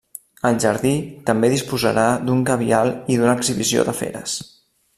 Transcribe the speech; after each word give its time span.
El 0.49 0.55
jardí 0.61 0.93
també 1.27 1.51
disposarà 1.53 2.05
d'un 2.29 2.41
gabial 2.47 2.89
i 3.17 3.19
d'una 3.21 3.37
exhibició 3.41 3.85
de 3.91 3.95
feres. 4.01 4.35